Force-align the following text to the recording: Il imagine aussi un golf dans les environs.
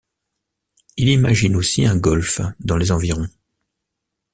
Il 0.97 1.09
imagine 1.09 1.55
aussi 1.55 1.85
un 1.85 1.95
golf 1.95 2.41
dans 2.59 2.75
les 2.77 2.91
environs. 2.91 3.29